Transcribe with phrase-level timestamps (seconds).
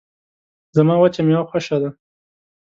[0.75, 1.89] زما وچه میوه خوشه ده